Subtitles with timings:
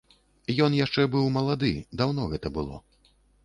[0.67, 1.71] Ён яшчэ быў малады,
[2.03, 2.85] даўно гэта было.